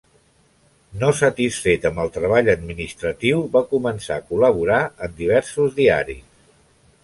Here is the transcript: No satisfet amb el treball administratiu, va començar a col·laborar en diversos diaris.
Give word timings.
No 1.03 1.09
satisfet 1.17 1.85
amb 1.89 2.01
el 2.05 2.09
treball 2.15 2.49
administratiu, 2.55 3.45
va 3.59 3.63
començar 3.77 4.19
a 4.21 4.27
col·laborar 4.33 4.83
en 5.09 5.17
diversos 5.23 5.81
diaris. 5.81 6.29